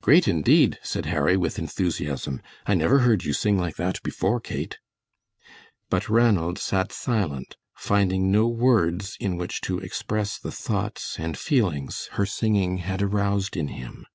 [0.00, 2.40] "Great indeed;" said Harry, with enthusiasm.
[2.66, 4.78] "I never heard you sing like that before, Kate."
[5.90, 12.10] But Ranald sat silent, finding no words in which to express the thoughts and feelings
[12.12, 14.06] her singing had aroused in him.